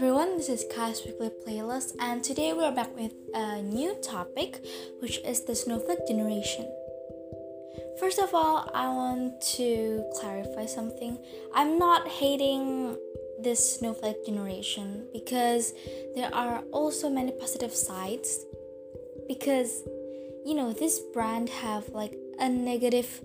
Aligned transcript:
everyone, 0.00 0.38
this 0.38 0.48
is 0.48 0.64
Kai's 0.74 1.04
Weekly 1.04 1.28
Playlist, 1.28 1.94
and 2.00 2.24
today 2.24 2.54
we 2.54 2.64
are 2.64 2.72
back 2.72 2.96
with 2.96 3.12
a 3.34 3.60
new 3.60 3.94
topic, 4.00 4.64
which 5.00 5.18
is 5.26 5.44
the 5.44 5.54
snowflake 5.54 6.08
generation. 6.08 6.66
First 7.98 8.18
of 8.18 8.32
all, 8.32 8.70
I 8.72 8.88
want 8.88 9.42
to 9.56 10.02
clarify 10.18 10.64
something. 10.64 11.18
I'm 11.52 11.78
not 11.78 12.08
hating 12.08 12.96
this 13.42 13.76
snowflake 13.78 14.24
generation 14.24 15.06
because 15.12 15.74
there 16.14 16.34
are 16.34 16.64
also 16.72 17.10
many 17.10 17.32
positive 17.32 17.74
sides. 17.74 18.46
Because, 19.28 19.82
you 20.46 20.54
know, 20.54 20.72
this 20.72 20.98
brand 21.12 21.50
have 21.50 21.90
like 21.90 22.16
a 22.38 22.48
negative 22.48 23.20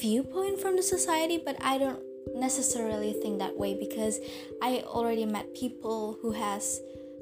viewpoint 0.00 0.62
from 0.62 0.76
the 0.76 0.82
society, 0.82 1.36
but 1.36 1.56
I 1.60 1.76
don't 1.76 2.00
necessarily 2.34 3.12
think 3.12 3.38
that 3.38 3.56
way 3.56 3.74
because 3.78 4.18
I 4.62 4.82
already 4.86 5.24
met 5.24 5.54
people 5.54 6.18
who 6.20 6.32
has 6.32 6.80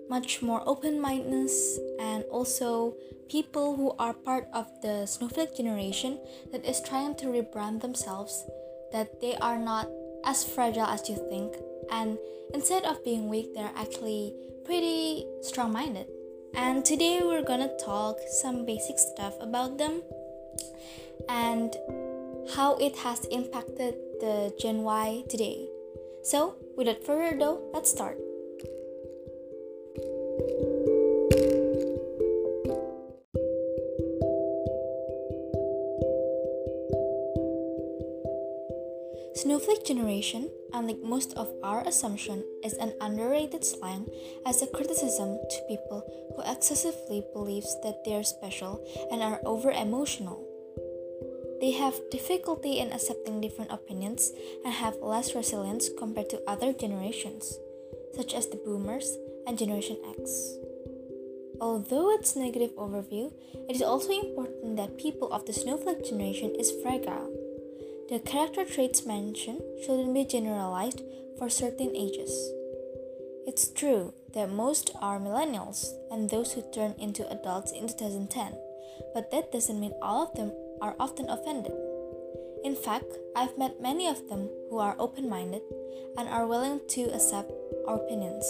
much 0.09 0.41
more 0.43 0.63
open-mindedness 0.67 1.79
and 2.01 2.25
also 2.31 2.95
people 3.29 3.75
who 3.75 3.93
are 3.99 4.15
part 4.15 4.47
of 4.55 4.67
the 4.83 5.07
snowflake 5.07 5.57
generation 5.57 6.19
that 6.53 6.65
is 6.65 6.81
trying 6.81 7.15
to 7.17 7.27
rebrand 7.27 7.81
themselves 7.81 8.45
that 8.93 9.21
they 9.21 9.35
are 9.37 9.59
not 9.59 9.89
as 10.25 10.45
fragile 10.45 10.87
as 10.87 11.09
you 11.09 11.17
think. 11.29 11.57
And 11.91 12.19
instead 12.55 12.85
of 12.85 13.05
being 13.05 13.29
weak 13.29 13.53
they're 13.55 13.73
actually 13.77 14.35
pretty 14.65 15.27
strong-minded. 15.43 16.07
And 16.55 16.85
today 16.85 17.21
we're 17.23 17.45
gonna 17.45 17.77
talk 17.79 18.17
some 18.41 18.65
basic 18.65 18.99
stuff 18.99 19.35
about 19.41 19.79
them. 19.79 20.03
And 21.29 21.75
how 22.55 22.77
it 22.77 22.97
has 22.97 23.25
impacted 23.27 23.95
the 24.21 24.55
Gen 24.59 24.83
Y 24.83 25.25
today. 25.29 25.69
So, 26.23 26.57
without 26.77 27.03
further 27.05 27.35
ado, 27.35 27.59
let's 27.73 27.91
start. 27.91 28.19
Snowflake 39.35 39.85
generation, 39.85 40.51
unlike 40.73 41.03
most 41.03 41.37
of 41.37 41.53
our 41.63 41.87
assumption, 41.87 42.43
is 42.65 42.73
an 42.75 42.95
underrated 43.01 43.65
slang 43.65 44.09
as 44.47 44.63
a 44.63 44.67
criticism 44.67 45.39
to 45.51 45.67
people 45.69 46.03
who 46.35 46.51
excessively 46.51 47.25
believes 47.33 47.77
that 47.83 48.05
they're 48.05 48.25
special 48.25 48.85
and 49.13 49.23
are 49.23 49.41
over 49.45 49.71
emotional. 49.71 50.46
They 51.61 51.73
have 51.73 52.11
difficulty 52.11 52.79
in 52.81 52.93
accepting 52.93 53.41
different 53.41 53.73
opinions 53.73 54.31
and 54.65 54.75
have 54.75 54.97
less 55.01 55.35
resilience 55.35 55.89
compared 55.99 56.29
to 56.31 56.43
other 56.47 56.73
generations, 56.73 57.57
such 58.15 58.35
as 58.35 58.49
the 58.49 58.61
boomers 58.65 59.17
and 59.47 59.59
Generation 59.59 59.97
X. 60.21 60.57
Although 61.61 62.11
it's 62.13 62.37
negative 62.37 62.77
overview, 62.77 63.33
it 63.69 63.77
is 63.77 63.83
also 63.83 64.13
important 64.13 64.77
that 64.77 64.99
people 64.99 65.33
of 65.33 65.47
the 65.47 65.55
snowflake 65.55 66.05
generation 66.05 66.55
is 66.59 66.73
fragile. 66.83 67.33
The 68.11 68.19
character 68.19 68.65
traits 68.65 69.07
mentioned 69.07 69.63
shouldn't 69.83 70.13
be 70.13 70.25
generalized 70.25 71.01
for 71.39 71.49
certain 71.49 71.97
ages. 71.97 72.31
It's 73.47 73.69
true 73.73 74.13
that 74.35 74.51
most 74.51 74.91
are 75.01 75.19
millennials 75.19 75.95
and 76.11 76.29
those 76.29 76.53
who 76.53 76.63
turned 76.73 76.97
into 76.99 77.31
adults 77.31 77.73
in 77.73 77.89
2010, 77.89 78.53
but 79.15 79.31
that 79.31 79.51
doesn't 79.51 79.81
mean 79.81 79.95
all 80.03 80.25
of 80.25 80.35
them 80.35 80.53
are 80.81 80.97
often 80.99 81.29
offended. 81.29 81.73
In 82.65 82.75
fact, 82.75 83.19
I've 83.35 83.57
met 83.57 83.81
many 83.81 84.09
of 84.09 84.29
them 84.29 84.49
who 84.71 84.79
are 84.79 84.97
open 84.99 85.29
minded 85.29 85.63
and 86.19 86.29
are 86.29 86.47
willing 86.47 86.81
to 86.89 87.03
accept 87.15 87.53
our 87.87 87.97
opinions. 87.97 88.45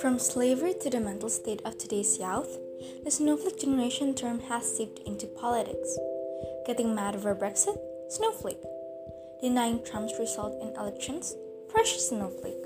From 0.00 0.18
slavery 0.18 0.74
to 0.82 0.90
the 0.90 1.00
mental 1.00 1.30
state 1.30 1.62
of 1.64 1.78
today's 1.78 2.18
youth, 2.18 2.58
the 3.02 3.10
snowflake 3.10 3.58
generation 3.58 4.14
term 4.14 4.40
has 4.40 4.76
seeped 4.76 5.00
into 5.06 5.26
politics. 5.26 5.98
Getting 6.66 6.94
mad 6.94 7.16
over 7.16 7.34
Brexit? 7.34 7.78
Snowflake. 8.08 8.62
Denying 9.40 9.82
Trump's 9.84 10.18
result 10.18 10.60
in 10.60 10.76
elections? 10.76 11.34
Precious 11.76 12.08
snowflake. 12.08 12.64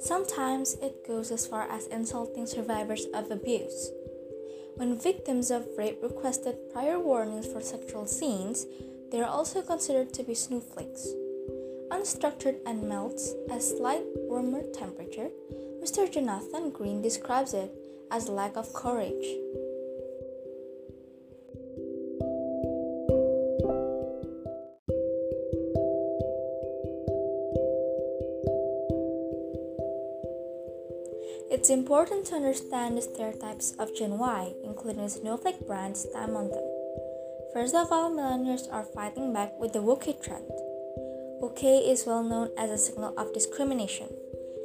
Sometimes 0.00 0.74
it 0.82 1.06
goes 1.06 1.30
as 1.30 1.46
far 1.46 1.70
as 1.70 1.86
insulting 1.86 2.46
survivors 2.46 3.06
of 3.14 3.30
abuse. 3.30 3.92
When 4.74 4.98
victims 4.98 5.52
of 5.52 5.68
rape 5.78 6.00
requested 6.02 6.72
prior 6.72 6.98
warnings 6.98 7.46
for 7.46 7.60
sexual 7.60 8.08
scenes, 8.08 8.66
they 9.12 9.20
are 9.20 9.30
also 9.30 9.62
considered 9.62 10.12
to 10.14 10.24
be 10.24 10.34
snowflakes. 10.34 11.06
Unstructured 11.92 12.56
and 12.66 12.88
melts 12.88 13.34
at 13.48 13.62
slight 13.62 14.02
warmer 14.16 14.64
temperature, 14.74 15.30
Mr. 15.80 16.10
Jonathan 16.10 16.70
Green 16.70 17.02
describes 17.02 17.54
it 17.54 17.72
as 18.10 18.28
lack 18.28 18.56
of 18.56 18.74
courage. 18.74 19.26
It's 31.62 31.70
important 31.70 32.26
to 32.26 32.34
understand 32.34 32.98
the 32.98 33.02
stereotypes 33.02 33.76
of 33.78 33.94
Gen 33.94 34.18
Y, 34.18 34.52
including 34.64 35.08
snowflake 35.08 35.64
brands 35.64 36.04
time 36.12 36.34
on 36.34 36.50
them. 36.50 36.64
First 37.54 37.76
of 37.76 37.92
all, 37.92 38.10
millennials 38.10 38.66
are 38.72 38.82
fighting 38.82 39.32
back 39.32 39.56
with 39.60 39.72
the 39.72 39.80
woke 39.80 40.10
trend. 40.20 40.50
Woke 41.38 41.62
is 41.62 42.04
well 42.04 42.24
known 42.24 42.50
as 42.58 42.68
a 42.68 42.76
signal 42.76 43.14
of 43.16 43.32
discrimination, 43.32 44.08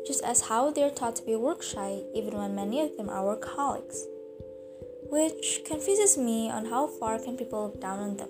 just 0.08 0.24
as 0.24 0.50
how 0.50 0.72
they're 0.72 0.90
taught 0.90 1.18
to 1.18 1.22
be 1.22 1.36
work 1.36 1.62
shy 1.62 2.02
even 2.16 2.34
when 2.34 2.56
many 2.56 2.82
of 2.82 2.98
them 2.98 3.10
are 3.10 3.22
workaholics. 3.22 4.02
Which 5.12 5.62
confuses 5.68 6.18
me 6.18 6.50
on 6.50 6.66
how 6.66 6.88
far 6.88 7.20
can 7.20 7.38
people 7.38 7.62
look 7.62 7.80
down 7.80 8.00
on 8.00 8.18
them. 8.18 8.30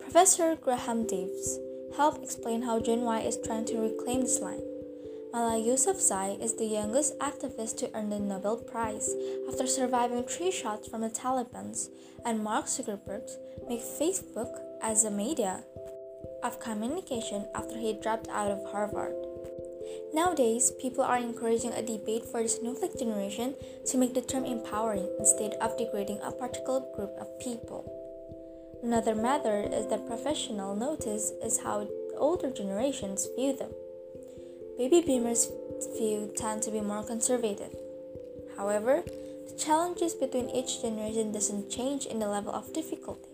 Professor 0.00 0.54
Graham 0.54 1.06
Davis 1.06 1.56
helped 1.96 2.22
explain 2.22 2.60
how 2.60 2.78
Gen 2.78 3.00
Y 3.00 3.20
is 3.20 3.38
trying 3.42 3.64
to 3.72 3.80
reclaim 3.80 4.20
this 4.20 4.38
line. 4.38 4.71
Malala 5.32 5.66
Yousafzai 5.66 6.38
is 6.42 6.56
the 6.56 6.66
youngest 6.66 7.18
activist 7.18 7.78
to 7.78 7.90
earn 7.94 8.10
the 8.10 8.18
Nobel 8.18 8.58
Prize 8.58 9.14
after 9.48 9.66
surviving 9.66 10.24
three 10.24 10.50
shots 10.50 10.88
from 10.88 11.00
the 11.00 11.08
Taliban, 11.08 11.72
and 12.26 12.44
Mark 12.44 12.66
Zuckerberg 12.66 13.30
made 13.66 13.80
Facebook 13.80 14.60
as 14.82 15.04
a 15.04 15.10
media 15.10 15.64
of 16.42 16.60
communication 16.60 17.46
after 17.54 17.78
he 17.78 17.94
dropped 17.94 18.28
out 18.28 18.50
of 18.50 18.70
Harvard. 18.72 19.14
Nowadays, 20.12 20.70
people 20.78 21.02
are 21.02 21.16
encouraging 21.16 21.72
a 21.72 21.80
debate 21.80 22.26
for 22.26 22.42
the 22.42 22.48
snowflake 22.50 22.98
generation 22.98 23.54
to 23.86 23.96
make 23.96 24.12
the 24.12 24.20
term 24.20 24.44
empowering 24.44 25.08
instead 25.18 25.54
of 25.62 25.78
degrading 25.78 26.20
a 26.22 26.30
particular 26.30 26.82
group 26.94 27.16
of 27.18 27.40
people. 27.40 27.88
Another 28.82 29.14
matter 29.14 29.62
is 29.62 29.86
that 29.86 30.06
professional 30.06 30.76
notice 30.76 31.32
is 31.42 31.60
how 31.60 31.88
older 32.18 32.50
generations 32.50 33.26
view 33.34 33.56
them. 33.56 33.70
Baby 34.82 35.00
boomers' 35.00 35.46
view 35.96 36.32
tend 36.34 36.60
to 36.64 36.72
be 36.72 36.80
more 36.80 37.04
conservative. 37.04 37.72
However, 38.56 39.04
the 39.46 39.54
challenges 39.56 40.12
between 40.12 40.50
each 40.50 40.82
generation 40.82 41.30
doesn't 41.30 41.70
change 41.70 42.04
in 42.06 42.18
the 42.18 42.26
level 42.26 42.52
of 42.52 42.72
difficulty. 42.72 43.30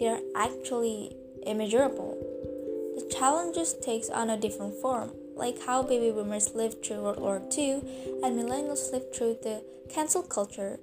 They 0.00 0.08
are 0.08 0.18
actually 0.34 1.14
immeasurable. 1.46 2.18
The 2.96 3.14
challenges 3.14 3.74
takes 3.74 4.10
on 4.10 4.28
a 4.28 4.36
different 4.36 4.74
form, 4.82 5.12
like 5.36 5.64
how 5.64 5.84
baby 5.84 6.10
boomers 6.10 6.52
lived 6.52 6.84
through 6.84 7.04
World 7.04 7.20
War 7.20 7.40
II 7.56 7.74
and 8.24 8.36
millennials 8.36 8.90
lived 8.90 9.14
through 9.14 9.36
the 9.40 9.62
cancel 9.88 10.24
culture, 10.24 10.80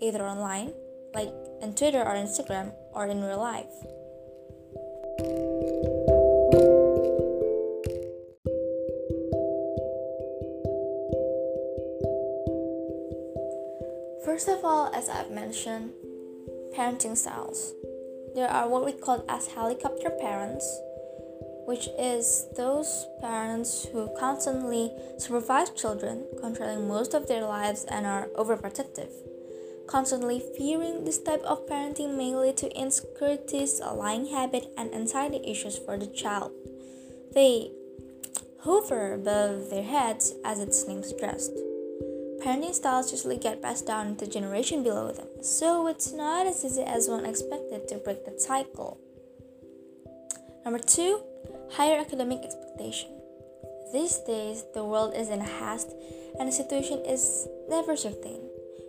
either 0.00 0.24
online, 0.24 0.72
like 1.14 1.34
on 1.60 1.74
Twitter 1.74 2.00
or 2.00 2.14
Instagram, 2.14 2.72
or 2.94 3.08
in 3.08 3.22
real 3.22 3.36
life. 3.36 3.76
First 14.24 14.48
of 14.48 14.64
all, 14.64 14.90
as 14.94 15.10
I've 15.10 15.30
mentioned, 15.30 15.92
parenting 16.74 17.16
styles. 17.16 17.74
There 18.34 18.48
are 18.48 18.68
what 18.68 18.84
we 18.84 18.92
call 18.92 19.22
as 19.28 19.48
helicopter 19.48 20.08
parents, 20.10 20.64
which 21.66 21.88
is 21.98 22.46
those 22.56 23.06
parents 23.20 23.86
who 23.92 24.08
constantly 24.18 24.90
supervise 25.18 25.70
children, 25.70 26.24
controlling 26.40 26.88
most 26.88 27.12
of 27.12 27.28
their 27.28 27.44
lives 27.44 27.84
and 27.84 28.06
are 28.06 28.28
overprotective. 28.36 29.10
Constantly 29.86 30.42
fearing 30.56 31.04
this 31.04 31.18
type 31.18 31.42
of 31.42 31.66
parenting 31.66 32.16
may 32.16 32.34
lead 32.34 32.56
to 32.56 32.74
insecurities, 32.74 33.78
a 33.80 33.92
lying 33.92 34.26
habit, 34.28 34.72
and 34.78 34.94
anxiety 34.94 35.40
issues 35.44 35.76
for 35.76 35.98
the 35.98 36.06
child. 36.06 36.50
They 37.34 37.72
hover 38.62 39.12
above 39.12 39.68
their 39.68 39.84
heads 39.84 40.32
as 40.44 40.60
its 40.60 40.88
name 40.88 41.02
suggests. 41.02 41.63
Parenting 42.44 42.74
styles 42.74 43.10
usually 43.10 43.38
get 43.38 43.62
passed 43.62 43.86
down 43.86 44.16
to 44.16 44.26
the 44.26 44.30
generation 44.30 44.82
below 44.82 45.10
them, 45.10 45.26
so 45.40 45.86
it's 45.86 46.12
not 46.12 46.46
as 46.46 46.62
easy 46.62 46.82
as 46.82 47.08
one 47.08 47.24
expected 47.24 47.88
to 47.88 47.96
break 47.96 48.26
that 48.26 48.38
cycle. 48.38 48.98
Number 50.62 50.78
two, 50.78 51.22
higher 51.72 51.98
academic 51.98 52.44
expectation. 52.44 53.08
These 53.94 54.18
days, 54.26 54.64
the 54.74 54.84
world 54.84 55.14
is 55.16 55.30
in 55.30 55.40
a 55.40 55.44
haste 55.44 55.94
and 56.38 56.48
the 56.48 56.52
situation 56.52 56.98
is 57.06 57.48
never 57.70 57.96
certain. 57.96 58.40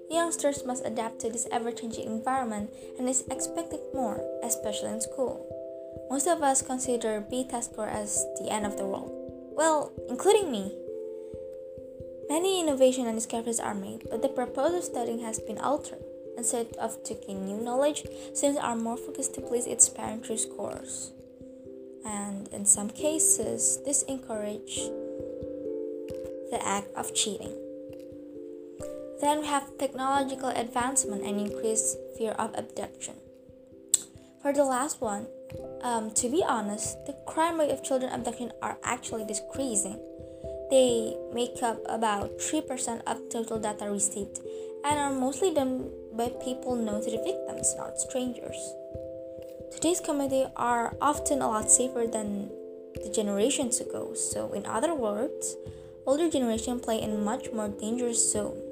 Youngsters 0.10 0.66
must 0.66 0.86
adapt 0.86 1.20
to 1.20 1.30
this 1.30 1.48
ever 1.52 1.72
changing 1.72 2.08
environment 2.08 2.70
and 3.00 3.08
is 3.08 3.24
expected 3.32 3.80
more, 3.94 4.22
especially 4.44 4.92
in 4.92 5.00
school. 5.00 5.48
Most 6.10 6.28
of 6.28 6.44
us 6.44 6.62
consider 6.62 7.22
B 7.22 7.48
test 7.50 7.72
score 7.72 7.88
as 7.88 8.26
the 8.38 8.52
end 8.52 8.66
of 8.66 8.78
the 8.78 8.86
world. 8.86 9.12
Well, 9.56 9.94
including 10.10 10.52
me. 10.52 10.76
Many 12.28 12.62
innovations 12.62 13.08
and 13.08 13.16
discoveries 13.16 13.60
are 13.60 13.76
made, 13.76 14.08
but 14.10 14.22
the 14.22 14.30
purpose 14.30 14.74
of 14.74 14.84
studying 14.84 15.20
has 15.20 15.40
been 15.40 15.60
altered. 15.60 16.04
Instead 16.38 16.76
of 16.80 17.04
taking 17.04 17.46
new 17.46 17.58
knowledge, 17.58 18.06
students 18.34 18.60
are 18.62 18.76
more 18.76 18.98
focused 18.98 19.36
to 19.36 19.42
please 19.42 19.68
its 19.68 19.88
parent 19.88 20.26
scores. 20.40 21.12
And 22.06 22.48
in 22.50 22.66
some 22.66 22.90
cases, 22.90 23.80
this 23.86 24.04
encourage 24.04 24.76
the 26.52 26.60
act 26.62 26.94
of 26.96 27.14
cheating. 27.14 27.54
Then 29.22 29.42
we 29.42 29.48
have 29.48 29.78
technological 29.78 30.50
advancement 30.50 31.24
and 31.24 31.40
increased 31.40 31.98
fear 32.18 32.32
of 32.32 32.54
abduction. 32.56 33.16
For 34.42 34.54
the 34.54 34.64
last 34.64 35.02
one, 35.02 35.28
um, 35.82 36.12
to 36.12 36.30
be 36.30 36.44
honest, 36.44 37.06
the 37.06 37.16
crime 37.26 37.60
rate 37.60 37.72
of 37.72 37.84
children 37.84 38.12
abduction 38.12 38.52
are 38.62 38.78
actually 38.84 39.26
decreasing. 39.26 40.00
They 40.70 41.16
make 41.34 41.62
up 41.62 41.80
about 41.88 42.40
3% 42.40 43.02
of 43.06 43.30
total 43.30 43.60
data 43.60 43.90
received 43.90 44.40
and 44.84 45.00
are 45.00 45.14
mostly 45.14 45.54
done 45.54 45.92
by 46.14 46.30
people 46.44 46.76
known 46.76 47.04
to 47.04 47.12
the 47.12 47.22
victims, 47.22 47.76
not 47.78 48.00
strangers. 48.00 48.58
Today's 49.72 50.00
community 50.00 50.46
are 50.56 50.96
often 51.02 51.42
a 51.42 51.48
lot 51.48 51.70
safer 51.70 52.08
than 52.08 52.50
the 53.04 53.12
generations 53.14 53.82
ago. 53.82 54.14
So, 54.14 54.54
in 54.54 54.66
other 54.66 54.94
words, 54.94 55.56
older 56.06 56.30
generation 56.30 56.80
play 56.80 57.02
in 57.02 57.24
much 57.24 57.52
more 57.52 57.68
dangerous 57.68 58.32
zone. 58.32 58.65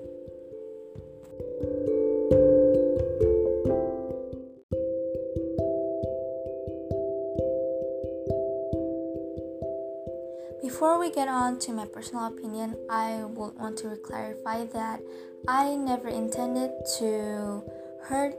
Before 10.74 10.98
we 10.98 11.12
get 11.12 11.28
on 11.28 11.60
to 11.60 11.72
my 11.72 11.86
personal 11.86 12.26
opinion, 12.26 12.76
I 12.90 13.22
would 13.24 13.54
want 13.62 13.78
to 13.86 13.96
clarify 13.98 14.66
that 14.74 15.02
I 15.48 15.76
never 15.76 16.08
intended 16.08 16.72
to 16.98 17.62
hurt 18.10 18.34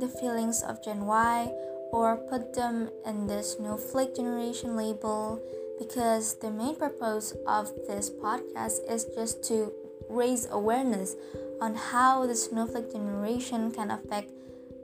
the 0.00 0.08
feelings 0.08 0.64
of 0.64 0.82
Gen 0.82 1.06
Y 1.06 1.46
or 1.92 2.16
put 2.16 2.54
them 2.54 2.90
in 3.06 3.28
this 3.28 3.52
snowflake 3.54 4.16
generation 4.16 4.74
label 4.74 5.40
because 5.78 6.34
the 6.40 6.50
main 6.50 6.74
purpose 6.74 7.32
of 7.46 7.70
this 7.86 8.10
podcast 8.10 8.82
is 8.90 9.06
just 9.14 9.44
to 9.44 9.70
raise 10.10 10.48
awareness 10.50 11.14
on 11.60 11.76
how 11.76 12.26
the 12.26 12.34
snowflake 12.34 12.90
generation 12.90 13.70
can 13.70 13.92
affect 13.92 14.32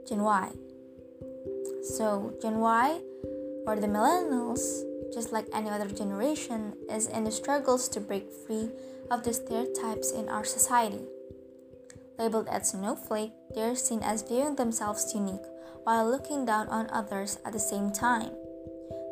Gen 0.07 0.21
Y. 0.21 0.51
So, 1.83 2.31
Gen 2.41 2.59
Y 2.59 3.01
or 3.67 3.75
the 3.75 3.87
millennials 3.87 4.87
just 5.13 5.31
like 5.31 5.45
any 5.53 5.69
other 5.69 5.89
generation, 5.89 6.73
is 6.89 7.07
in 7.07 7.23
the 7.23 7.31
struggles 7.31 7.87
to 7.89 7.99
break 7.99 8.31
free 8.45 8.69
of 9.11 9.23
the 9.23 9.33
stereotypes 9.33 10.11
in 10.11 10.29
our 10.29 10.43
society. 10.43 11.05
Labeled 12.17 12.47
as 12.47 12.69
snowflake, 12.69 13.31
they 13.55 13.61
are 13.61 13.75
seen 13.75 14.01
as 14.03 14.21
viewing 14.21 14.55
themselves 14.55 15.13
unique 15.13 15.45
while 15.83 16.09
looking 16.09 16.45
down 16.45 16.67
on 16.69 16.89
others 16.89 17.39
at 17.45 17.53
the 17.53 17.59
same 17.59 17.91
time. 17.91 18.31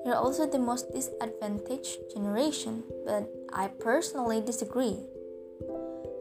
They're 0.03 0.15
also 0.15 0.49
the 0.49 0.59
most 0.59 0.91
disadvantaged 0.93 1.97
generation, 2.13 2.83
but 3.05 3.29
I 3.53 3.67
personally 3.67 4.41
disagree. 4.41 4.97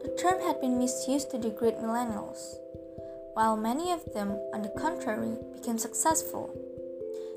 The 0.03 0.15
term 0.19 0.41
had 0.41 0.59
been 0.61 0.77
misused 0.77 1.31
to 1.31 1.37
degrade 1.37 1.77
millennials, 1.77 2.57
while 3.33 3.55
many 3.55 3.91
of 3.91 4.13
them, 4.13 4.37
on 4.53 4.61
the 4.61 4.73
contrary, 4.77 5.37
became 5.53 5.77
successful. 5.77 6.53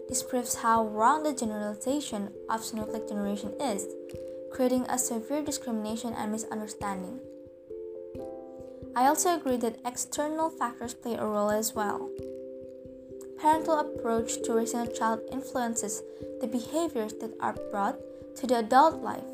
This 0.08 0.22
proves 0.22 0.56
how 0.56 0.86
wrong 0.86 1.22
the 1.22 1.32
generalization 1.32 2.30
of 2.50 2.64
snowflake 2.64 3.08
generation 3.08 3.52
is, 3.60 3.86
creating 4.52 4.86
a 4.88 4.98
severe 4.98 5.42
discrimination 5.42 6.12
and 6.14 6.30
misunderstanding. 6.30 7.20
I 8.96 9.06
also 9.06 9.34
agree 9.34 9.56
that 9.56 9.78
external 9.84 10.50
factors 10.50 10.94
play 10.94 11.14
a 11.14 11.26
role 11.26 11.50
as 11.50 11.74
well. 11.74 12.10
Parental 13.38 13.80
approach 13.80 14.42
to 14.42 14.54
raising 14.54 14.80
a 14.80 14.92
child 14.92 15.20
influences 15.32 16.02
the 16.40 16.46
behaviors 16.46 17.14
that 17.14 17.34
are 17.40 17.56
brought 17.70 17.98
to 18.36 18.46
the 18.46 18.58
adult 18.58 19.02
life. 19.02 19.24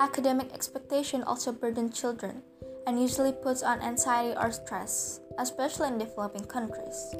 Academic 0.00 0.52
expectation 0.54 1.22
also 1.22 1.52
burden 1.52 1.90
children 1.92 2.42
and 2.86 3.00
usually 3.00 3.32
puts 3.32 3.62
on 3.62 3.80
anxiety 3.80 4.36
or 4.38 4.52
stress, 4.52 5.20
especially 5.38 5.88
in 5.88 5.98
developing 5.98 6.44
countries. 6.44 7.14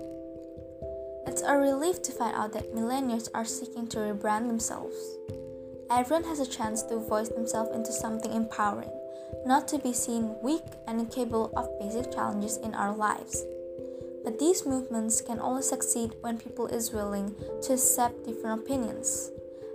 It's 1.27 1.43
a 1.43 1.57
relief 1.57 2.03
to 2.03 2.13
find 2.13 2.37
out 2.37 2.53
that 2.53 2.75
millennials 2.75 3.29
are 3.35 3.45
seeking 3.45 3.89
to 3.89 3.99
rebrand 3.99 4.47
themselves. 4.47 4.95
Everyone 5.91 6.25
has 6.25 6.41
a 6.41 6.47
chance 6.47 6.83
to 6.85 6.99
voice 6.99 7.29
themselves 7.29 7.75
into 7.75 7.93
something 7.93 8.33
empowering, 8.33 8.91
not 9.45 9.67
to 9.69 9.79
be 9.79 9.93
seen 9.93 10.37
weak 10.41 10.63
and 10.87 11.01
incapable 11.01 11.53
of 11.57 11.79
basic 11.81 12.13
challenges 12.13 12.57
in 12.59 12.75
our 12.75 12.95
lives. 12.95 13.45
But 14.25 14.39
these 14.39 14.67
movements 14.67 15.21
can 15.21 15.41
only 15.41 15.63
succeed 15.63 16.15
when 16.21 16.39
people 16.39 16.67
is 16.67 16.93
willing 16.93 17.35
to 17.63 17.75
accept 17.75 18.25
different 18.25 18.63
opinions, 18.63 19.31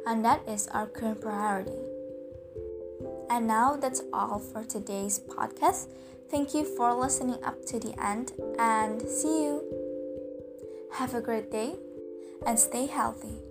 and 0.05 0.23
that 0.25 0.47
is 0.47 0.67
our 0.69 0.87
current 0.87 1.21
priority. 1.21 1.79
And 3.29 3.47
now 3.47 3.77
that's 3.77 4.03
all 4.11 4.39
for 4.39 4.63
today's 4.63 5.19
podcast. 5.19 5.87
Thank 6.29 6.53
you 6.53 6.63
for 6.63 6.93
listening 6.93 7.43
up 7.43 7.65
to 7.67 7.79
the 7.79 7.93
end 8.01 8.33
and 8.59 9.01
see 9.01 9.43
you 9.43 9.80
have 10.93 11.15
a 11.15 11.21
great 11.21 11.51
day 11.51 11.75
and 12.45 12.59
stay 12.59 12.85
healthy. 12.85 13.50